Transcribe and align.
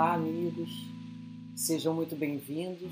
Olá, 0.00 0.14
amigos, 0.14 0.70
sejam 1.54 1.92
muito 1.92 2.16
bem-vindos 2.16 2.90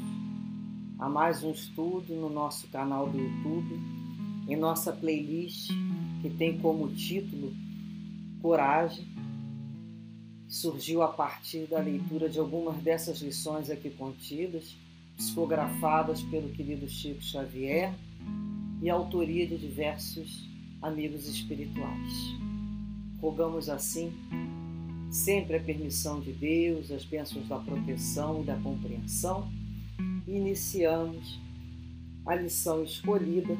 a 0.99 1.09
mais 1.09 1.43
um 1.43 1.53
estudo 1.53 2.15
no 2.15 2.29
nosso 2.29 2.69
canal 2.69 3.09
do 3.09 3.17
YouTube, 3.19 3.81
em 4.46 4.55
nossa 4.55 4.93
playlist 4.93 5.71
que 6.21 6.29
tem 6.29 6.59
como 6.59 6.86
título 6.89 7.55
Coragem, 8.43 9.07
surgiu 10.46 11.00
a 11.00 11.09
partir 11.09 11.67
da 11.67 11.79
leitura 11.79 12.29
de 12.29 12.39
algumas 12.39 12.77
dessas 12.82 13.22
lições 13.22 13.71
aqui 13.71 13.89
contidas, 13.89 14.77
psicografadas 15.17 16.21
pelo 16.25 16.50
querido 16.50 16.86
Chico 16.86 17.22
Xavier 17.22 17.95
e 18.82 18.90
autoria 18.90 19.46
de 19.46 19.57
diversos 19.57 20.46
amigos 20.82 21.27
espirituais. 21.27 22.13
Rogamos 23.18 23.71
assim 23.71 24.13
sempre 25.11 25.57
a 25.57 25.61
permissão 25.61 26.21
de 26.21 26.32
Deus, 26.32 26.90
as 26.90 27.04
bênçãos 27.04 27.49
da 27.49 27.58
proteção 27.58 28.43
e 28.43 28.44
da 28.44 28.57
compreensão, 28.57 29.50
iniciamos 30.26 31.40
a 32.27 32.34
lição 32.34 32.84
escolhida, 32.84 33.56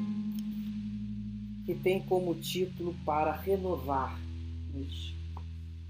que 1.65 1.73
tem 1.75 2.01
como 2.03 2.35
título 2.35 2.95
para 3.05 3.31
renovar-nos, 3.31 5.15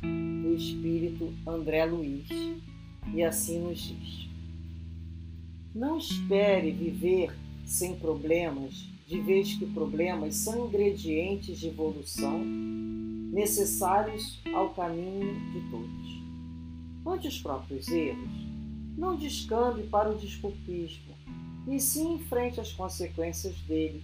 do 0.02 0.56
Espírito 0.56 1.34
André 1.46 1.86
Luiz, 1.86 2.28
e 3.14 3.22
assim 3.22 3.60
nos 3.60 3.80
diz: 3.80 4.30
Não 5.76 5.98
espere 5.98 6.72
viver 6.72 7.36
sem 7.66 7.96
problemas, 7.96 8.88
de 9.08 9.20
vez 9.20 9.56
que 9.56 9.66
problemas 9.66 10.36
são 10.36 10.68
ingredientes 10.68 11.60
de 11.60 11.68
evolução 11.68 12.42
necessários 13.32 14.42
ao 14.54 14.70
caminho 14.74 15.34
de 15.52 15.62
todos. 15.70 16.24
Ante 17.06 17.28
os 17.28 17.42
próprios 17.42 17.88
erros, 17.88 18.30
não 18.98 19.16
descambe 19.16 19.84
para 19.84 20.10
o 20.10 20.18
desculpismo, 20.18 21.16
e 21.68 21.80
sim 21.80 22.16
enfrente 22.16 22.60
as 22.60 22.74
consequências 22.74 23.56
deles, 23.62 24.04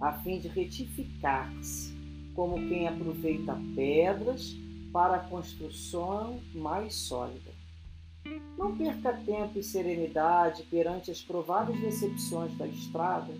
a 0.00 0.12
fim 0.12 0.40
de 0.40 0.48
retificar-se, 0.48 1.94
como 2.34 2.68
quem 2.68 2.88
aproveita 2.88 3.56
pedras 3.74 4.56
para 4.92 5.16
a 5.16 5.20
construção 5.20 6.40
mais 6.54 6.94
sólida. 6.94 7.50
Não 8.56 8.76
perca 8.76 9.12
tempo 9.12 9.58
e 9.58 9.62
serenidade 9.62 10.62
perante 10.64 11.10
as 11.10 11.20
prováveis 11.20 11.80
decepções 11.80 12.56
da 12.56 12.66
estrada, 12.66 13.32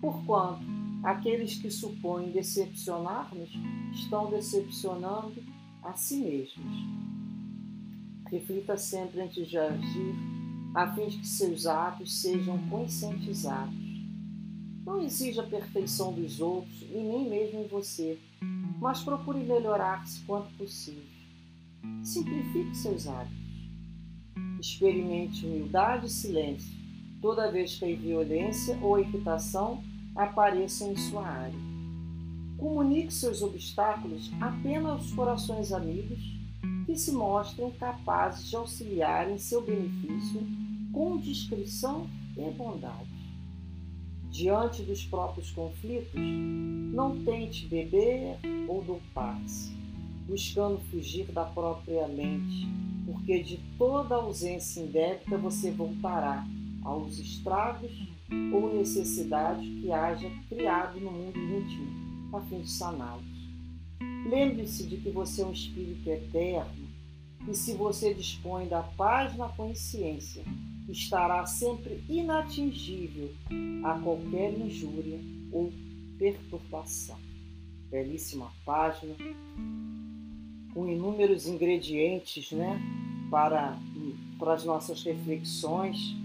porquanto 0.00 0.75
aqueles 1.02 1.56
que 1.56 1.70
supõem 1.70 2.30
decepcionar-nos 2.30 3.50
estão 3.92 4.30
decepcionando 4.30 5.42
a 5.82 5.92
si 5.94 6.16
mesmos. 6.16 6.76
Reflita 8.30 8.76
sempre 8.76 9.20
antes 9.20 9.48
de 9.48 9.56
agir, 9.56 10.14
a 10.74 10.92
fim 10.94 11.08
de 11.08 11.18
que 11.18 11.26
seus 11.26 11.66
atos 11.66 12.20
sejam 12.20 12.58
conscientizados. 12.68 13.74
Não 14.84 15.00
exija 15.00 15.42
a 15.42 15.46
perfeição 15.46 16.12
dos 16.12 16.40
outros 16.40 16.82
e 16.82 16.98
nem 16.98 17.28
mesmo 17.28 17.60
em 17.60 17.66
você, 17.66 18.18
mas 18.80 19.02
procure 19.02 19.40
melhorar-se 19.40 20.20
quanto 20.24 20.52
possível. 20.56 21.02
Simplifique 22.02 22.76
seus 22.76 23.06
hábitos. 23.06 23.36
Experimente 24.60 25.46
humildade 25.46 26.06
e 26.06 26.10
silêncio 26.10 26.86
toda 27.20 27.50
vez 27.50 27.76
que 27.76 27.84
a 27.84 27.96
violência 27.96 28.78
ou 28.80 28.94
a 28.94 29.00
irritação 29.00 29.82
apareçam 30.16 30.92
em 30.92 30.96
sua 30.96 31.26
área. 31.26 31.58
Comunique 32.58 33.12
seus 33.12 33.42
obstáculos 33.42 34.32
apenas 34.40 34.92
aos 34.92 35.12
corações 35.12 35.72
amigos 35.72 36.36
que 36.86 36.96
se 36.96 37.12
mostrem 37.12 37.70
capazes 37.72 38.48
de 38.48 38.56
auxiliar 38.56 39.30
em 39.30 39.36
seu 39.36 39.60
benefício 39.60 40.40
com 40.92 41.18
discrição 41.18 42.08
e 42.36 42.50
bondade. 42.50 43.14
Diante 44.30 44.82
dos 44.82 45.04
próprios 45.04 45.50
conflitos, 45.50 46.14
não 46.14 47.22
tente 47.24 47.66
beber 47.66 48.38
ou 48.68 48.82
dopar-se, 48.82 49.74
buscando 50.26 50.78
fugir 50.90 51.26
da 51.32 51.44
própria 51.44 52.08
mente, 52.08 52.66
porque 53.04 53.42
de 53.42 53.58
toda 53.78 54.14
ausência 54.14 54.80
indébita 54.80 55.36
você 55.36 55.70
voltará 55.70 56.46
aos 56.82 57.18
estragos 57.18 58.15
ou 58.52 58.74
necessidade 58.74 59.68
que 59.80 59.92
haja 59.92 60.30
criado 60.48 61.00
no 61.00 61.10
mundo 61.10 61.38
íntimo, 61.38 62.36
a 62.36 62.40
fim 62.42 62.60
de 62.60 62.70
saná-los. 62.70 63.24
Lembre-se 64.28 64.86
de 64.86 64.96
que 64.96 65.10
você 65.10 65.42
é 65.42 65.46
um 65.46 65.52
espírito 65.52 66.08
eterno 66.08 66.88
e, 67.48 67.54
se 67.54 67.74
você 67.74 68.12
dispõe 68.12 68.66
da 68.66 68.82
paz 68.82 69.36
na 69.36 69.48
consciência, 69.48 70.44
estará 70.88 71.46
sempre 71.46 72.02
inatingível 72.08 73.32
a 73.84 73.98
qualquer 73.98 74.52
injúria 74.58 75.20
ou 75.52 75.72
perturbação. 76.18 77.18
Belíssima 77.88 78.50
página, 78.64 79.14
com 80.74 80.88
inúmeros 80.88 81.46
ingredientes 81.46 82.50
né, 82.52 82.80
para, 83.30 83.78
para 84.38 84.54
as 84.54 84.64
nossas 84.64 85.02
reflexões 85.04 86.16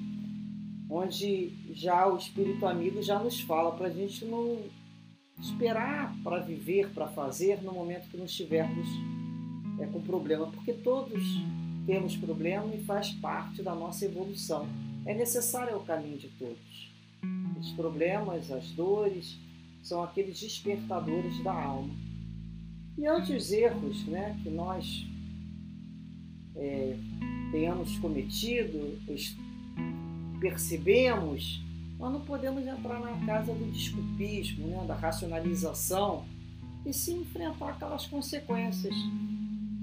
onde 0.90 1.54
já 1.74 2.08
o 2.08 2.18
Espírito 2.18 2.66
Amigo 2.66 3.02
já 3.02 3.20
nos 3.20 3.42
fala 3.42 3.72
para 3.72 3.88
a 3.88 3.92
gente 3.92 4.26
não 4.26 4.60
esperar 5.40 6.16
para 6.24 6.40
viver, 6.40 6.90
para 6.94 7.08
fazer 7.08 7.62
no 7.64 7.74
momento 7.74 8.10
que 8.10 8.18
não 8.18 8.26
estivermos 8.26 8.88
é, 9.80 9.88
com 9.88 10.02
problema, 10.02 10.48
porque 10.48 10.74
todos 10.74 11.24
temos 11.86 12.16
problema 12.16 12.74
e 12.76 12.84
faz 12.84 13.12
parte 13.12 13.64
da 13.64 13.74
nossa 13.74 14.06
evolução. 14.06 14.68
É 15.06 15.14
necessário 15.14 15.78
o 15.78 15.84
caminho 15.84 16.18
de 16.18 16.28
todos. 16.30 16.92
Os 17.60 17.72
problemas, 17.72 18.52
as 18.52 18.72
dores, 18.72 19.40
são 19.82 20.04
aqueles 20.04 20.40
despertadores 20.40 21.44
da 21.44 21.54
alma. 21.54 21.94
E 22.98 23.08
ante 23.08 23.34
os 23.34 23.52
erros 23.52 24.06
né, 24.06 24.40
que 24.44 24.50
nós 24.50 25.06
é, 26.56 26.96
tenhamos 27.52 27.98
cometido, 27.98 29.00
percebemos, 30.42 31.64
nós 32.00 32.12
não 32.12 32.22
podemos 32.22 32.66
entrar 32.66 33.00
na 33.00 33.26
casa 33.28 33.54
do 33.54 33.72
desculpismo, 33.72 34.68
né, 34.68 34.84
da 34.88 34.96
racionalização, 34.96 36.26
e 36.84 36.92
sim 36.92 37.22
enfrentar 37.22 37.70
aquelas 37.70 38.08
consequências. 38.08 38.96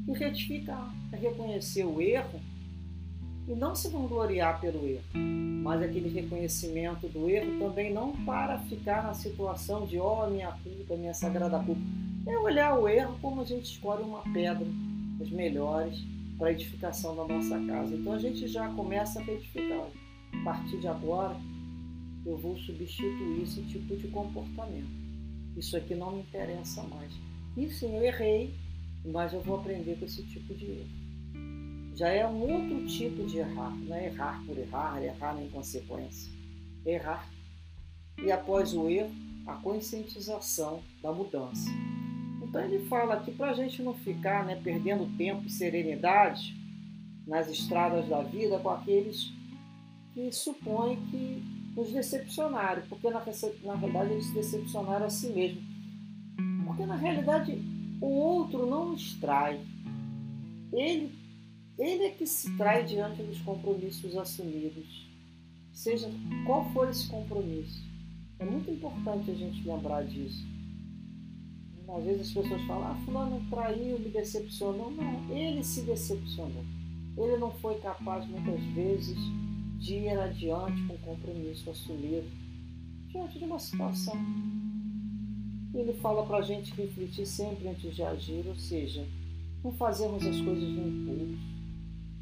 E 0.08 0.12
retificar, 0.12 0.92
é 1.12 1.16
reconhecer 1.16 1.84
o 1.84 2.00
erro 2.02 2.40
e 3.46 3.54
não 3.54 3.74
se 3.74 3.88
vangloriar 3.88 4.60
pelo 4.60 4.84
erro, 4.86 5.04
mas 5.62 5.82
aquele 5.82 6.08
reconhecimento 6.08 7.06
do 7.08 7.30
erro 7.30 7.58
também 7.58 7.92
não 7.92 8.12
para 8.24 8.58
ficar 8.58 9.04
na 9.04 9.14
situação 9.14 9.86
de 9.86 9.98
ó 9.98 10.26
oh, 10.26 10.30
minha 10.30 10.50
culpa, 10.50 10.96
minha 10.96 11.14
sagrada 11.14 11.58
culpa. 11.60 11.80
É 12.26 12.36
olhar 12.36 12.78
o 12.78 12.88
erro 12.88 13.16
como 13.22 13.42
a 13.42 13.44
gente 13.44 13.70
escolhe 13.70 14.02
uma 14.02 14.22
pedra, 14.32 14.66
as 15.20 15.30
melhores, 15.30 16.02
para 16.36 16.48
a 16.48 16.52
edificação 16.52 17.14
da 17.14 17.26
nossa 17.26 17.58
casa. 17.66 17.94
Então 17.94 18.12
a 18.12 18.18
gente 18.18 18.46
já 18.48 18.68
começa 18.70 19.20
a 19.20 19.22
retificar 19.22 19.86
a 20.40 20.44
partir 20.44 20.78
de 20.78 20.88
agora, 20.88 21.36
eu 22.24 22.36
vou 22.36 22.56
substituir 22.58 23.42
esse 23.42 23.62
tipo 23.62 23.96
de 23.96 24.08
comportamento. 24.08 24.88
Isso 25.56 25.76
aqui 25.76 25.94
não 25.94 26.12
me 26.12 26.20
interessa 26.20 26.82
mais. 26.84 27.12
E 27.56 27.68
sim, 27.68 27.96
eu 27.96 28.04
errei, 28.04 28.54
mas 29.04 29.32
eu 29.32 29.40
vou 29.40 29.58
aprender 29.58 29.98
com 29.98 30.04
esse 30.04 30.22
tipo 30.24 30.54
de 30.54 30.66
erro. 30.66 30.98
Já 31.94 32.08
é 32.08 32.26
um 32.26 32.40
outro 32.40 32.86
tipo 32.86 33.26
de 33.26 33.38
errar, 33.38 33.76
não 33.76 33.96
é 33.96 34.06
errar 34.06 34.40
por 34.46 34.56
errar, 34.56 35.02
errar 35.02 35.34
na 35.34 35.42
inconsequência. 35.42 36.32
É 36.86 36.94
errar. 36.94 37.28
E 38.22 38.30
após 38.30 38.72
o 38.74 38.88
erro, 38.88 39.10
a 39.46 39.54
conscientização 39.54 40.82
da 41.02 41.10
mudança. 41.12 41.68
Então 42.42 42.60
ele 42.62 42.86
fala 42.86 43.14
aqui 43.14 43.32
para 43.32 43.50
a 43.50 43.54
gente 43.54 43.82
não 43.82 43.94
ficar 43.94 44.44
né, 44.44 44.60
perdendo 44.62 45.16
tempo 45.16 45.46
e 45.46 45.50
serenidade 45.50 46.56
nas 47.26 47.48
estradas 47.48 48.08
da 48.08 48.22
vida 48.22 48.58
com 48.58 48.70
aqueles 48.70 49.32
que 50.18 50.32
supõe 50.32 50.96
que 51.12 51.44
nos 51.76 51.92
decepcionaram, 51.92 52.82
porque 52.88 53.08
na, 53.08 53.24
na 53.62 53.74
realidade 53.76 54.12
eles 54.12 54.26
se 54.26 54.34
decepcionaram 54.34 55.06
a 55.06 55.10
si 55.10 55.28
mesmos. 55.28 55.62
Porque 56.66 56.84
na 56.84 56.96
realidade 56.96 57.62
o 58.00 58.06
outro 58.06 58.66
não 58.66 58.90
nos 58.90 59.14
trai. 59.20 59.60
Ele, 60.72 61.16
ele 61.78 62.02
é 62.02 62.10
que 62.10 62.26
se 62.26 62.56
trai 62.56 62.84
diante 62.84 63.22
dos 63.22 63.40
compromissos 63.42 64.16
assumidos. 64.16 65.08
Seja 65.72 66.10
qual 66.44 66.68
for 66.72 66.88
esse 66.88 67.08
compromisso. 67.08 67.80
É 68.40 68.44
muito 68.44 68.68
importante 68.72 69.30
a 69.30 69.34
gente 69.34 69.64
lembrar 69.64 70.04
disso. 70.04 70.44
Às 71.96 72.04
vezes 72.04 72.22
as 72.22 72.34
pessoas 72.34 72.60
falam, 72.62 72.90
ah, 72.90 72.96
fulano 73.04 73.40
traiu, 73.48 74.00
me 74.00 74.08
decepcionou. 74.08 74.90
Não, 74.90 75.30
ele 75.30 75.62
se 75.62 75.82
decepcionou. 75.82 76.64
Ele 77.16 77.36
não 77.36 77.52
foi 77.52 77.78
capaz 77.78 78.26
muitas 78.26 78.60
vezes 78.74 79.16
de 79.78 79.94
ir 79.94 80.18
adiante 80.18 80.82
com 80.82 80.98
compromisso 80.98 81.70
assumido 81.70 82.26
diante 83.06 83.38
de 83.38 83.44
uma 83.44 83.58
situação. 83.58 84.16
Ele 85.72 85.92
fala 85.94 86.26
para 86.26 86.38
a 86.38 86.42
gente 86.42 86.74
refletir 86.74 87.26
sempre 87.26 87.68
antes 87.68 87.94
de 87.94 88.02
agir, 88.02 88.44
ou 88.46 88.56
seja, 88.56 89.06
não 89.62 89.72
fazermos 89.72 90.26
as 90.26 90.40
coisas 90.40 90.68
no 90.68 90.88
impulso, 90.88 91.38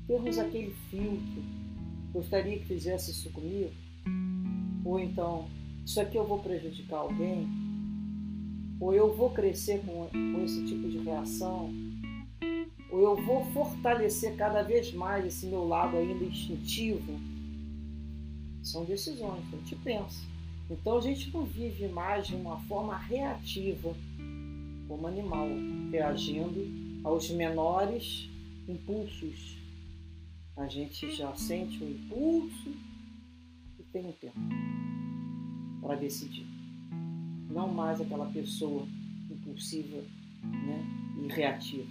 termos 0.07 0.39
aquele 0.39 0.75
filtro. 0.91 1.43
Gostaria 2.13 2.59
que 2.59 2.67
fizesse 2.67 3.11
isso 3.11 3.31
comigo? 3.31 3.73
Ou 4.85 5.01
então, 5.01 5.49
isso 5.85 6.01
aqui 6.01 6.17
eu 6.17 6.27
vou 6.27 6.39
prejudicar 6.41 6.99
alguém? 6.99 7.49
Ou 8.79 8.93
eu 8.93 9.17
vou 9.17 9.31
crescer 9.31 9.81
com, 9.81 10.09
com 10.09 10.45
esse 10.45 10.65
tipo 10.67 10.89
de 10.89 10.99
reação? 10.99 11.73
Ou 12.93 13.01
eu 13.01 13.17
vou 13.17 13.45
fortalecer 13.47 14.37
cada 14.37 14.63
vez 14.63 14.93
mais 14.93 15.25
esse 15.25 15.47
meu 15.47 15.67
lado 15.67 15.97
ainda 15.97 16.25
instintivo? 16.25 17.36
São 18.67 18.85
decisões, 18.85 19.45
a 19.53 19.57
gente 19.59 19.77
pensa. 19.77 20.27
Então 20.69 20.99
a 20.99 21.01
gente 21.01 21.33
não 21.33 21.45
vive 21.45 21.87
mais 21.87 22.27
de 22.27 22.35
uma 22.35 22.59
forma 22.63 22.97
reativa, 22.97 23.95
como 24.89 25.07
animal, 25.07 25.47
reagindo 25.93 26.67
aos 27.05 27.31
menores 27.31 28.29
impulsos. 28.69 29.57
A 30.57 30.67
gente 30.67 31.13
já 31.13 31.33
sente 31.37 31.81
o 31.81 31.89
impulso 31.89 32.75
e 33.79 33.85
tem 33.85 34.05
um 34.05 34.13
tempo 34.13 34.41
para 35.81 35.95
decidir. 35.95 36.49
Não 37.49 37.73
mais 37.73 38.01
aquela 38.01 38.27
pessoa 38.33 38.85
impulsiva 39.31 40.03
né, 40.43 40.85
e 41.23 41.33
reativa. 41.33 41.89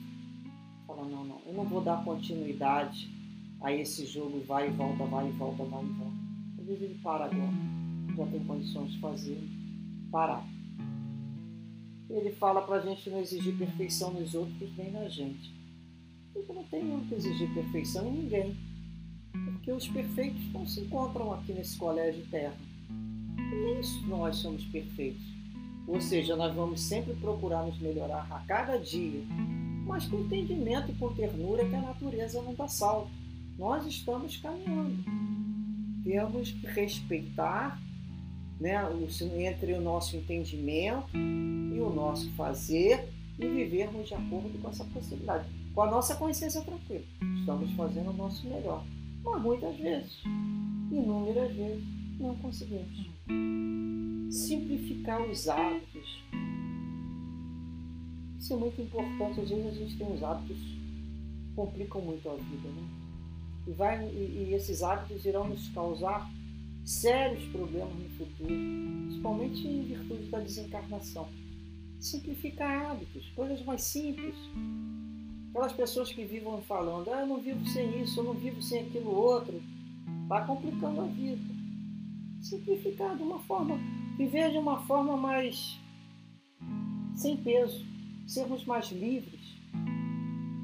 Fala, 0.86 1.08
não, 1.08 1.24
não, 1.24 1.42
eu 1.46 1.54
não 1.54 1.64
vou 1.64 1.82
dar 1.82 2.04
continuidade 2.04 3.10
a 3.62 3.72
esse 3.72 4.06
jogo 4.06 4.42
vai 4.42 4.68
e 4.68 4.72
volta, 4.72 5.06
vai 5.06 5.30
e 5.30 5.32
volta, 5.32 5.64
vai 5.64 5.82
e 5.82 5.88
volta. 5.88 6.15
Vezes 6.66 6.82
ele 6.82 7.00
para 7.04 7.26
agora, 7.26 7.54
já 8.18 8.26
tem 8.26 8.44
condições 8.44 8.92
de 8.92 9.00
fazer, 9.00 9.40
parar. 10.12 10.44
Ele 12.10 12.32
fala 12.32 12.62
para 12.64 12.78
a 12.78 12.80
gente 12.80 13.08
não 13.08 13.20
exigir 13.20 13.56
perfeição 13.56 14.12
nos 14.12 14.34
outros 14.34 14.76
nem 14.76 14.92
na 14.92 15.08
gente. 15.08 15.54
Eu 16.34 16.44
não 16.56 16.64
tenho 16.64 17.02
que 17.08 17.14
exigir 17.14 17.54
perfeição 17.54 18.08
em 18.08 18.24
ninguém, 18.24 18.58
porque 19.46 19.72
os 19.72 19.88
perfeitos 19.88 20.42
não 20.52 20.66
se 20.66 20.82
encontram 20.82 21.32
aqui 21.34 21.54
nesse 21.54 21.78
colégio 21.78 22.26
terra. 22.32 22.58
Nem 23.38 23.82
nós 24.08 24.38
somos 24.38 24.66
perfeitos. 24.66 25.24
Ou 25.88 26.02
seja, 26.02 26.36
nós 26.36 26.56
vamos 26.56 26.82
sempre 26.82 27.14
procurar 27.14 27.64
nos 27.64 27.78
melhorar 27.80 28.28
a 28.32 28.40
cada 28.48 28.78
dia, 28.78 29.24
mas 29.86 30.08
com 30.08 30.22
entendimento 30.22 30.92
e 30.92 30.96
com 30.96 31.14
ternura 31.14 31.64
que 31.64 31.76
a 31.76 31.82
natureza 31.82 32.42
não 32.42 32.56
dá 32.56 32.68
salto. 32.68 33.12
Nós 33.56 33.86
estamos 33.86 34.36
caminhando. 34.38 35.35
Temos 36.06 36.52
que 36.52 36.68
respeitar 36.68 37.82
né, 38.60 38.76
entre 39.40 39.74
o 39.74 39.82
nosso 39.82 40.16
entendimento 40.16 41.18
e 41.18 41.80
o 41.80 41.90
nosso 41.90 42.32
fazer 42.34 43.10
e 43.40 43.48
vivermos 43.48 44.08
de 44.08 44.14
acordo 44.14 44.62
com 44.62 44.70
essa 44.70 44.86
possibilidade. 44.86 45.50
Com 45.74 45.82
a 45.82 45.90
nossa 45.90 46.16
consciência 46.16 46.62
tranquila. 46.62 47.04
Estamos 47.40 47.72
fazendo 47.72 48.12
o 48.12 48.14
nosso 48.14 48.48
melhor. 48.48 48.86
Mas 49.24 49.42
muitas 49.42 49.76
vezes, 49.78 50.22
inúmeras 50.92 51.52
vezes, 51.54 51.84
não 52.20 52.36
conseguimos. 52.36 53.10
Simplificar 54.30 55.22
os 55.24 55.50
hábitos. 55.50 56.24
Isso 58.40 58.54
é 58.54 58.58
muito 58.58 58.80
importante. 58.80 59.42
Às 59.42 59.50
vezes 59.50 59.66
a 59.66 59.72
gente 59.72 59.98
tem 59.98 60.14
os 60.14 60.22
hábitos 60.22 60.58
que 60.60 61.56
complicam 61.56 62.02
muito 62.02 62.30
a 62.30 62.36
vida. 62.36 62.70
Né? 62.70 63.05
E, 63.68 63.72
vai, 63.72 64.04
e, 64.10 64.50
e 64.50 64.54
esses 64.54 64.84
hábitos 64.84 65.26
irão 65.26 65.48
nos 65.48 65.70
causar 65.70 66.30
sérios 66.86 67.44
problemas 67.46 67.96
no 67.96 68.10
futuro, 68.12 68.54
principalmente 69.08 69.68
em 69.68 69.84
virtude 69.84 70.28
da 70.30 70.40
desencarnação. 70.40 71.28
Simplificar 72.00 72.92
hábitos, 72.92 73.28
coisas 73.36 73.64
mais 73.66 73.82
simples. 73.82 74.36
Aquelas 75.50 75.74
pessoas 75.74 76.12
que 76.12 76.26
vivam 76.26 76.62
falando, 76.64 77.12
ah, 77.12 77.22
eu 77.22 77.28
não 77.28 77.40
vivo 77.40 77.66
sem 77.68 78.02
isso, 78.02 78.20
eu 78.20 78.26
não 78.26 78.34
vivo 78.34 78.62
sem 78.62 78.82
aquilo 78.82 79.10
outro, 79.10 79.62
vai 80.28 80.46
complicando 80.46 81.02
a 81.02 81.06
vida. 81.06 81.42
Simplificar 82.42 83.16
de 83.16 83.24
uma 83.24 83.40
forma, 83.40 83.80
viver 84.18 84.52
de 84.52 84.58
uma 84.58 84.86
forma 84.86 85.18
mais 85.18 85.80
sem 87.16 87.38
peso, 87.38 87.84
sermos 88.28 88.66
mais 88.66 88.92
livres. 88.92 89.35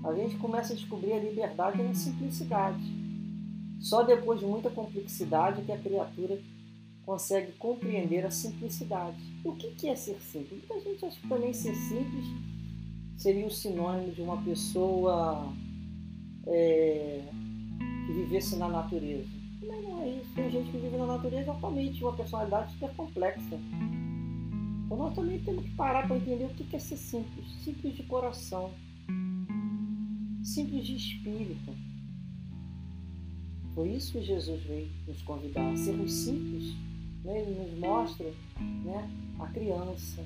A 0.04 0.14
gente 0.14 0.38
começa 0.38 0.74
a 0.74 0.76
descobrir 0.76 1.14
a 1.14 1.20
liberdade 1.20 1.82
na 1.82 1.94
simplicidade. 1.94 2.84
Só 3.80 4.04
depois 4.04 4.40
de 4.40 4.46
muita 4.46 4.70
complexidade 4.70 5.64
que 5.64 5.72
a 5.72 5.78
criatura 5.78 6.40
consegue 7.06 7.52
compreender 7.54 8.26
a 8.26 8.32
simplicidade. 8.32 9.18
O 9.44 9.56
que 9.56 9.90
é 9.90 9.96
ser 9.96 10.20
simples? 10.22 10.64
Muita 10.68 10.80
gente 10.80 11.06
acha 11.06 11.20
que 11.20 11.28
também 11.28 11.54
ser 11.54 11.76
simples 11.76 12.26
seria 13.18 13.46
o 13.46 13.52
sinônimo 13.52 14.12
de 14.12 14.22
uma 14.22 14.42
pessoa 14.42 15.54
é, 16.48 17.22
que 18.06 18.14
vivesse 18.14 18.56
na 18.56 18.68
natureza. 18.68 19.30
Mas 19.62 19.84
não 19.84 20.02
é 20.02 20.10
isso. 20.10 20.34
Tem 20.36 20.50
gente 20.50 20.72
que 20.72 20.78
vive 20.78 20.98
na 20.98 21.06
natureza 21.06 21.52
altamente, 21.52 22.04
uma 22.04 22.14
personalidade 22.14 22.74
super 22.74 22.92
complexa. 22.96 23.60
Então 24.86 24.98
nós 24.98 25.14
também 25.14 25.40
temos 25.40 25.64
que 25.64 25.76
parar 25.76 26.08
para 26.08 26.18
entender 26.18 26.46
o 26.46 26.50
que 26.50 26.76
é 26.76 26.80
ser 26.80 26.98
simples. 26.98 27.46
Simples 27.64 27.96
de 27.96 28.04
coração. 28.04 28.72
Simples 30.44 30.88
de 30.88 30.96
espírito. 30.96 31.76
Foi 33.76 33.90
isso 33.90 34.14
que 34.14 34.22
Jesus 34.22 34.62
veio 34.64 34.90
nos 35.08 35.22
convidar, 35.22 35.72
a 35.72 35.78
sermos 35.78 36.12
simples. 36.12 36.76
Né? 37.24 37.42
Ele 37.42 37.60
nos 37.60 37.80
mostra 37.80 38.34
né, 38.84 39.10
a 39.40 39.48
criança 39.48 40.24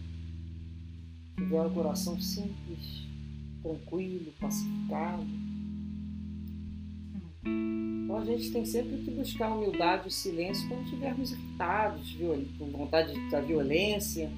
que 1.36 1.44
tiver 1.44 1.66
o 1.66 1.72
coração 1.72 2.20
simples, 2.20 3.04
tranquilo, 3.62 4.32
pacificado. 4.40 5.26
Então 7.44 8.18
a 8.18 8.26
gente 8.26 8.52
tem 8.52 8.66
sempre 8.66 8.98
que 9.04 9.12
buscar 9.12 9.54
humildade 9.54 10.08
e 10.08 10.12
silêncio 10.12 10.68
quando 10.70 10.86
estivermos 10.86 11.32
irritados, 11.32 12.18
com 12.58 12.66
vontade 12.72 13.14
da 13.30 13.42
violência 13.42 14.32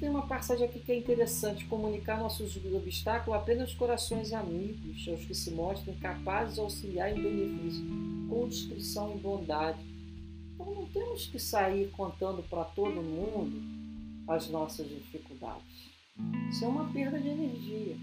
tem 0.00 0.08
uma 0.08 0.26
passagem 0.26 0.66
aqui 0.66 0.80
que 0.80 0.92
é 0.92 0.96
interessante: 0.96 1.64
comunicar 1.66 2.18
nossos 2.18 2.56
obstáculos 2.56 3.40
apenas 3.40 3.74
corações 3.74 4.32
amigos, 4.32 5.06
aos 5.08 5.24
que 5.24 5.34
se 5.34 5.50
mostram 5.50 5.94
capazes 5.96 6.54
de 6.54 6.60
auxiliar 6.60 7.10
em 7.10 7.22
benefício, 7.22 7.84
com 8.28 8.48
discrição 8.48 9.14
e 9.14 9.20
bondade. 9.20 9.78
Então 10.54 10.74
não 10.74 10.86
temos 10.86 11.26
que 11.26 11.38
sair 11.38 11.90
contando 11.90 12.42
para 12.44 12.64
todo 12.64 13.02
mundo 13.02 13.62
as 14.26 14.48
nossas 14.48 14.88
dificuldades. 14.88 15.90
Isso 16.50 16.64
é 16.64 16.68
uma 16.68 16.90
perda 16.92 17.20
de 17.20 17.28
energia. 17.28 17.96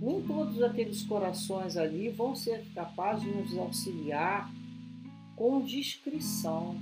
Nem 0.00 0.22
todos 0.22 0.62
aqueles 0.62 1.02
corações 1.02 1.76
ali 1.76 2.08
vão 2.08 2.34
ser 2.34 2.64
capazes 2.74 3.22
de 3.22 3.30
nos 3.30 3.56
auxiliar 3.58 4.50
com 5.36 5.60
discrição. 5.60 6.76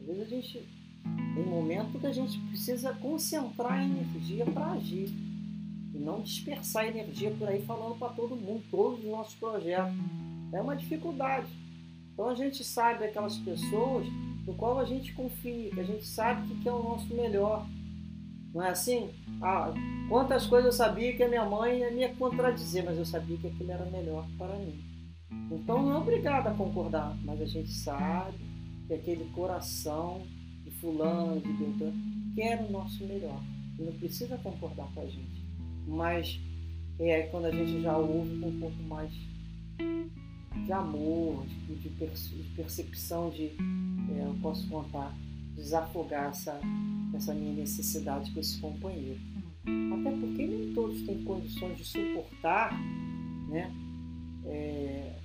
Às 0.00 0.06
vezes 0.06 0.22
a 0.22 0.26
gente 0.26 0.79
tem 1.34 1.44
momento 1.44 1.98
que 1.98 2.06
a 2.06 2.12
gente 2.12 2.38
precisa 2.40 2.92
concentrar 2.94 3.72
a 3.72 3.84
energia 3.84 4.44
para 4.44 4.72
agir 4.72 5.08
e 5.94 5.98
não 5.98 6.20
dispersar 6.20 6.84
a 6.84 6.88
energia 6.88 7.30
por 7.32 7.48
aí 7.48 7.62
falando 7.62 7.98
para 7.98 8.12
todo 8.12 8.36
mundo, 8.36 8.62
todos 8.70 9.00
os 9.00 9.10
nossos 9.10 9.34
projetos. 9.34 9.94
É 10.52 10.60
uma 10.60 10.76
dificuldade. 10.76 11.46
Então 12.12 12.28
a 12.28 12.34
gente 12.34 12.62
sabe 12.64 13.04
aquelas 13.04 13.38
pessoas 13.38 14.06
no 14.46 14.54
qual 14.54 14.78
a 14.78 14.84
gente 14.84 15.12
confia, 15.12 15.70
que 15.70 15.80
a 15.80 15.84
gente 15.84 16.04
sabe 16.06 16.54
que 16.56 16.68
é 16.68 16.72
o 16.72 16.82
nosso 16.82 17.14
melhor. 17.14 17.66
Não 18.52 18.62
é 18.62 18.70
assim? 18.70 19.10
Ah, 19.40 19.72
quantas 20.08 20.46
coisas 20.46 20.66
eu 20.66 20.72
sabia 20.72 21.16
que 21.16 21.22
a 21.22 21.28
minha 21.28 21.44
mãe 21.44 21.78
ia 21.78 21.90
me 21.90 22.08
contradizer, 22.16 22.84
mas 22.84 22.98
eu 22.98 23.04
sabia 23.04 23.36
que 23.36 23.46
aquilo 23.46 23.70
era 23.70 23.84
melhor 23.86 24.26
para 24.36 24.56
mim. 24.56 24.84
Então 25.52 25.82
não 25.82 25.92
é 25.92 25.98
obrigado 25.98 26.48
a 26.48 26.54
concordar, 26.54 27.16
mas 27.24 27.40
a 27.40 27.46
gente 27.46 27.70
sabe 27.70 28.38
que 28.86 28.94
aquele 28.94 29.24
coração 29.30 30.22
fulano, 30.80 31.40
de 31.40 31.52
Beltrano, 31.52 31.94
quer 32.34 32.64
o 32.64 32.72
nosso 32.72 33.04
melhor. 33.06 33.42
Não 33.78 33.92
precisa 33.92 34.36
concordar 34.38 34.92
com 34.94 35.00
a 35.00 35.06
gente. 35.06 35.44
Mas 35.86 36.40
é 36.98 37.22
quando 37.24 37.46
a 37.46 37.50
gente 37.50 37.82
já 37.82 37.96
ouve 37.96 38.38
com 38.40 38.48
um 38.48 38.60
pouco 38.60 38.82
mais 38.82 39.12
de 40.66 40.72
amor, 40.72 41.46
de, 41.46 41.74
de 41.76 41.88
percepção 42.54 43.30
de 43.30 43.46
é, 43.46 44.26
eu 44.26 44.36
posso 44.42 44.68
contar, 44.68 45.16
desafogar 45.54 46.30
essa, 46.30 46.60
essa 47.14 47.34
minha 47.34 47.54
necessidade 47.54 48.30
com 48.32 48.40
esse 48.40 48.60
companheiro. 48.60 49.20
Até 49.62 50.10
porque 50.10 50.46
nem 50.46 50.74
todos 50.74 51.02
têm 51.02 51.22
condições 51.24 51.76
de 51.78 51.84
suportar 51.84 52.78
né, 53.48 53.72
é, 54.44 55.16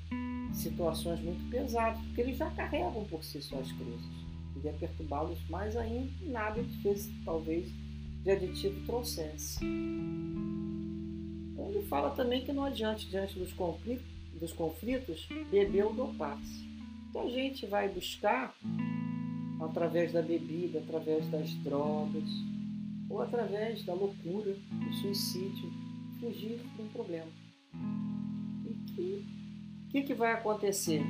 situações 0.53 1.19
muito 1.21 1.49
pesadas, 1.49 1.99
porque 2.05 2.21
eles 2.21 2.37
já 2.37 2.49
carregam 2.51 3.03
por 3.05 3.23
si 3.23 3.41
só 3.41 3.59
as 3.59 3.71
cruzes 3.71 4.24
podia 4.65 4.73
perturbá-los 4.73 5.39
mais 5.49 5.77
ainda, 5.77 6.11
nada 6.23 6.63
que 6.63 6.81
fez, 6.81 7.09
talvez, 7.23 7.71
de 8.23 8.31
aditivo 8.31 8.83
trouxesse. 8.85 9.59
Então, 11.53 11.69
ele 11.69 11.83
fala 11.83 12.09
também 12.11 12.43
que 12.43 12.51
não 12.51 12.63
adianta, 12.63 13.05
diante 13.05 13.37
dos 13.37 13.53
conflitos, 13.53 14.05
dos 14.39 14.51
conflitos 14.53 15.27
beber 15.51 15.85
ou 15.85 15.93
dopar-se. 15.93 16.65
Então 17.09 17.27
a 17.27 17.29
gente 17.29 17.65
vai 17.67 17.87
buscar, 17.87 18.53
através 19.61 20.11
da 20.11 20.21
bebida, 20.21 20.79
através 20.79 21.29
das 21.29 21.53
drogas, 21.55 22.29
ou 23.09 23.21
através 23.21 23.85
da 23.85 23.93
loucura, 23.93 24.53
do 24.53 24.93
suicídio, 24.95 25.71
fugir 26.19 26.59
de 26.75 26.81
um 26.81 26.87
problema. 26.89 27.31
E 28.97 29.23
o 29.87 29.91
que, 29.91 30.01
que 30.01 30.13
vai 30.13 30.33
acontecer? 30.33 31.01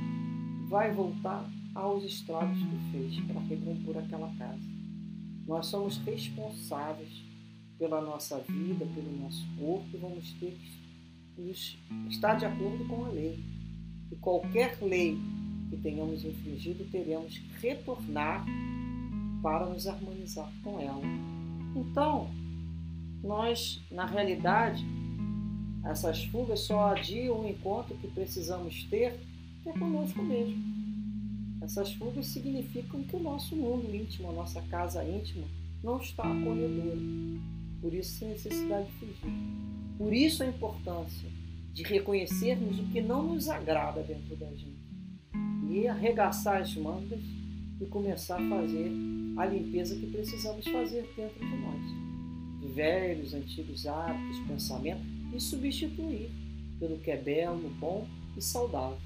Vai 0.68 0.92
voltar 0.94 1.50
aos 1.76 2.06
estragos 2.06 2.58
que 2.58 2.92
fez 2.92 3.20
para 3.26 3.42
recompor 3.42 3.98
aquela 3.98 4.34
casa. 4.38 4.64
Nós 5.46 5.68
somos 5.68 5.98
responsáveis 5.98 7.24
pela 7.78 8.02
nossa 8.02 8.40
vida, 8.40 8.86
pelo 8.86 9.12
nosso 9.20 9.46
corpo, 9.60 9.86
e 9.94 9.98
vamos 9.98 10.32
ter 10.40 10.58
que 11.36 11.52
estar 12.10 12.36
de 12.36 12.46
acordo 12.46 12.86
com 12.86 13.06
a 13.06 13.10
lei. 13.10 13.44
E 14.10 14.16
qualquer 14.16 14.78
lei 14.82 15.18
que 15.70 15.78
tenhamos 15.78 16.24
infringido, 16.24 16.86
teremos 16.86 17.38
que 17.38 17.68
retornar 17.68 18.46
para 19.44 19.66
nos 19.68 19.86
harmonizar 19.86 20.52
com 20.64 20.80
ela. 20.80 21.02
Então, 21.76 22.30
nós, 23.22 23.84
na 23.92 24.06
realidade, 24.06 24.86
essas 25.84 26.24
fugas 26.26 26.62
só 26.62 26.92
adiam 26.92 27.42
o 27.42 27.50
encontro 27.50 27.96
que 27.98 28.08
precisamos 28.08 28.86
ter 28.86 29.20
é 29.66 29.72
conosco 29.74 30.24
mesmo. 30.24 30.64
Essas 31.62 31.94
fugas 31.94 32.28
significam 32.28 33.04
que 33.04 33.16
o 33.16 33.20
nosso 33.20 33.56
mundo 33.56 33.94
íntimo, 33.96 34.30
a 34.30 34.34
nossa 34.34 34.62
casa 34.64 35.04
íntima, 35.04 35.48
não 35.84 36.00
está 36.00 36.24
acolhedora. 36.24 36.98
Por 37.82 37.94
isso 37.94 38.26
a 38.26 38.30
necessidade 38.30 38.88
de 38.88 38.94
fugir. 38.94 39.34
Por 39.98 40.14
isso 40.14 40.44
a 40.44 40.48
importância 40.48 41.30
de 41.74 41.84
reconhecermos 41.84 42.80
o 42.80 42.88
que 42.88 43.02
não 43.02 43.24
nos 43.24 43.50
agrada 43.50 44.02
dentro 44.02 44.36
da 44.36 44.48
gente. 44.48 44.84
E 45.70 45.88
arregaçar 45.88 46.62
as 46.62 46.76
mangas 46.76 47.24
e 47.82 47.86
começar 47.86 48.36
a 48.40 48.50
fazer 48.50 48.92
a 49.38 49.46
limpeza 49.46 49.96
que 49.96 50.08
precisamos 50.08 50.66
fazer 50.68 51.08
dentro 51.16 51.40
de 51.40 51.58
nós. 51.58 52.62
De 52.62 52.68
velhos, 52.74 53.34
antigos 53.34 53.86
hábitos, 53.86 54.40
pensamentos, 54.48 55.06
e 55.34 55.40
substituir 55.40 56.32
pelo 56.80 56.98
que 57.00 57.12
é 57.12 57.18
belo, 57.18 57.70
bom 57.80 58.08
e 58.38 58.42
saudável. 58.42 58.98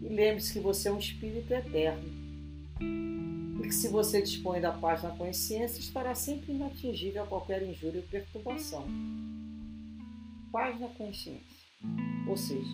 E 0.00 0.08
lembre-se 0.08 0.52
que 0.52 0.60
você 0.60 0.88
é 0.88 0.92
um 0.92 0.98
espírito 0.98 1.52
eterno. 1.52 2.08
E 2.80 3.62
que 3.62 3.74
se 3.74 3.88
você 3.88 4.22
dispõe 4.22 4.60
da 4.60 4.72
paz 4.72 5.02
na 5.02 5.10
consciência, 5.10 5.80
estará 5.80 6.14
sempre 6.14 6.52
inatingível 6.52 7.22
a 7.22 7.26
qualquer 7.26 7.62
injúria 7.62 8.00
ou 8.00 8.06
perturbação. 8.06 8.86
Paz 10.52 10.80
na 10.80 10.88
consciência. 10.88 11.58
Ou 12.26 12.36
seja, 12.36 12.70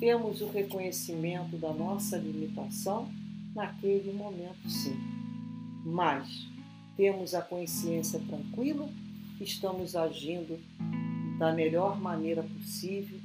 temos 0.00 0.40
o 0.40 0.48
reconhecimento 0.48 1.56
da 1.56 1.72
nossa 1.72 2.16
limitação 2.16 3.08
naquele 3.54 4.12
momento, 4.12 4.68
sim. 4.68 4.96
Mas 5.84 6.48
temos 6.96 7.34
a 7.34 7.42
consciência 7.42 8.20
tranquila 8.20 8.88
estamos 9.42 9.96
agindo 9.96 10.58
da 11.38 11.52
melhor 11.52 12.00
maneira 12.00 12.42
possível 12.42 13.18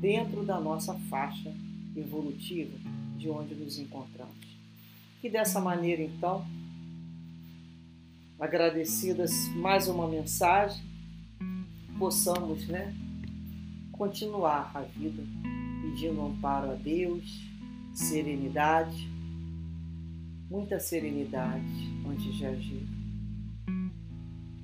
dentro 0.00 0.44
da 0.44 0.60
nossa 0.60 0.94
faixa 1.10 1.54
evolutiva 1.96 2.78
de 3.16 3.28
onde 3.28 3.54
nos 3.54 3.78
encontramos. 3.78 4.34
E 5.22 5.30
dessa 5.30 5.60
maneira, 5.60 6.02
então, 6.02 6.46
agradecidas 8.38 9.32
mais 9.56 9.88
uma 9.88 10.06
mensagem, 10.06 10.84
possamos 11.98 12.68
né, 12.68 12.94
continuar 13.92 14.70
a 14.74 14.82
vida 14.82 15.22
pedindo 15.82 16.20
amparo 16.20 16.70
a 16.70 16.74
Deus, 16.74 17.24
serenidade, 17.94 19.08
muita 20.50 20.78
serenidade 20.78 21.64
antes 22.06 22.34
de 22.34 22.46
agir. 22.46 22.86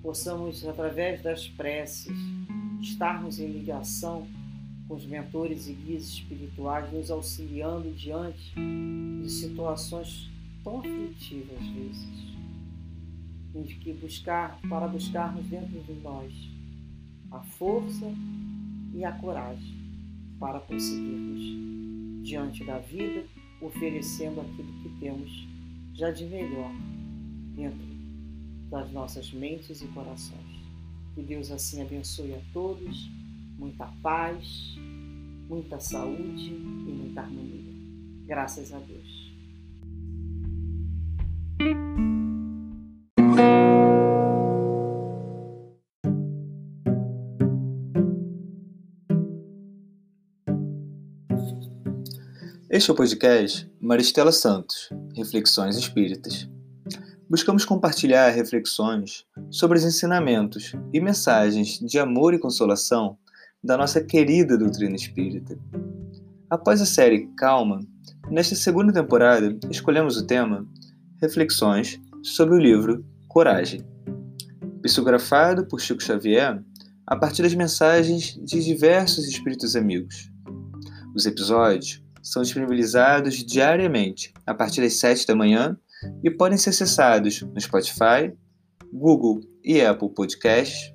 Possamos, 0.03 0.67
através 0.67 1.23
das 1.23 1.49
preces, 1.49 2.17
estarmos 2.81 3.39
em 3.39 3.47
ligação 3.47 4.27
com 4.93 4.97
os 4.97 5.07
mentores 5.07 5.69
e 5.69 5.73
guias 5.73 6.03
espirituais, 6.03 6.93
nos 6.93 7.11
auxiliando 7.11 7.91
diante 7.93 8.53
de 9.23 9.31
situações 9.31 10.31
tão 10.63 10.81
aflitivas 10.81 11.57
às 11.59 11.67
vezes, 11.67 12.35
em 13.55 13.63
que 13.63 13.95
buscar, 13.95 14.61
para 14.69 14.87
buscarmos 14.87 15.47
dentro 15.47 15.81
de 15.81 15.95
nós 15.95 16.35
a 17.31 17.41
força 17.41 18.05
e 18.93 19.03
a 19.03 19.13
coragem 19.13 19.75
para 20.39 20.61
prosseguirmos 20.61 22.23
diante 22.23 22.63
da 22.63 22.79
vida, 22.79 23.25
oferecendo 23.63 24.43
aquilo 24.43 24.73
que 24.83 24.91
temos 25.01 25.49
já 25.95 26.11
de 26.11 26.27
melhor 26.27 26.71
dentro 27.57 27.81
das 28.69 28.93
nossas 28.93 29.33
mentes 29.33 29.81
e 29.81 29.87
corações. 29.87 30.61
Que 31.15 31.23
Deus 31.23 31.51
assim 31.51 31.81
abençoe 31.81 32.35
a 32.35 32.41
todos, 32.53 33.11
muita 33.63 33.87
paz, 34.03 34.75
muita 35.49 35.79
saúde 35.79 36.53
e 36.53 36.93
muita 36.93 37.21
harmonia. 37.21 37.73
Graças 38.27 38.73
a 38.75 38.79
Deus. 38.81 39.23
Este 52.69 52.91
é 52.91 52.93
o 52.93 52.97
podcast 52.97 53.71
Maristela 53.81 54.33
Santos, 54.33 54.91
Reflexões 55.15 55.77
Espíritas 55.77 56.51
buscamos 57.33 57.65
compartilhar 57.65 58.29
reflexões 58.29 59.25
sobre 59.51 59.79
os 59.79 59.85
ensinamentos 59.87 60.75
e 60.93 61.01
mensagens 61.01 61.79
de 61.79 61.99
amor 61.99 62.35
e 62.35 62.39
consolação 62.39 63.17
da 63.63 63.77
nossa 63.77 64.03
querida 64.03 64.59
doutrina 64.59 64.97
espírita. 64.97 65.57
Após 66.51 66.81
a 66.81 66.87
série 66.87 67.29
Calma, 67.37 67.79
nesta 68.29 68.57
segunda 68.57 68.93
temporada 68.93 69.57
escolhemos 69.71 70.17
o 70.17 70.27
tema 70.27 70.67
Reflexões 71.21 72.01
sobre 72.23 72.57
o 72.57 72.59
livro 72.59 73.05
Coragem, 73.29 73.87
psicografado 74.83 75.67
por 75.67 75.81
Chico 75.81 76.03
Xavier 76.03 76.61
a 77.07 77.17
partir 77.17 77.43
das 77.43 77.55
mensagens 77.55 78.35
de 78.45 78.65
diversos 78.65 79.29
espíritos 79.29 79.77
amigos. 79.77 80.29
Os 81.15 81.25
episódios 81.25 82.03
são 82.21 82.43
disponibilizados 82.43 83.45
diariamente 83.45 84.33
a 84.45 84.53
partir 84.53 84.81
das 84.81 84.95
7 84.95 85.27
da 85.27 85.37
manhã 85.37 85.79
e 86.25 86.31
podem 86.31 86.59
ser 86.59 86.71
acessados 86.71 87.43
no 87.43 87.61
Spotify, 87.61 88.33
Google 88.93 89.41
e 89.63 89.81
Apple 89.81 90.13
Podcasts 90.13 90.92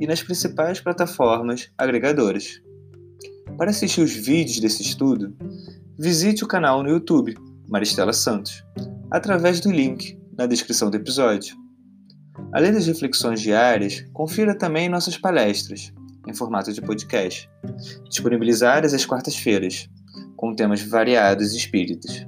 e 0.00 0.06
nas 0.06 0.22
principais 0.22 0.80
plataformas 0.80 1.70
agregadoras. 1.76 2.60
Para 3.56 3.70
assistir 3.70 4.00
os 4.00 4.12
vídeos 4.12 4.60
desse 4.60 4.82
estudo, 4.82 5.36
visite 5.98 6.44
o 6.44 6.48
canal 6.48 6.82
no 6.82 6.90
YouTube 6.90 7.34
Maristela 7.68 8.12
Santos, 8.12 8.64
através 9.10 9.60
do 9.60 9.70
link 9.70 10.18
na 10.36 10.46
descrição 10.46 10.90
do 10.90 10.96
episódio. 10.96 11.56
Além 12.52 12.72
das 12.72 12.86
reflexões 12.86 13.40
diárias, 13.40 14.04
confira 14.12 14.56
também 14.56 14.88
nossas 14.88 15.18
palestras, 15.18 15.92
em 16.26 16.34
formato 16.34 16.72
de 16.72 16.80
podcast, 16.80 17.50
disponibilizadas 18.08 18.94
às 18.94 19.04
quartas-feiras, 19.04 19.88
com 20.36 20.54
temas 20.54 20.80
variados 20.82 21.52
e 21.52 21.56
espíritas. 21.56 22.26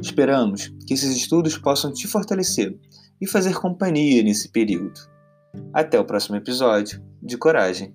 Esperamos 0.00 0.68
que 0.86 0.94
esses 0.94 1.16
estudos 1.16 1.56
possam 1.56 1.92
te 1.92 2.06
fortalecer 2.06 2.78
e 3.20 3.26
fazer 3.26 3.54
companhia 3.54 4.22
nesse 4.22 4.50
período. 4.50 5.00
Até 5.72 5.98
o 5.98 6.04
próximo 6.04 6.36
episódio 6.36 7.02
de 7.22 7.36
Coragem. 7.36 7.94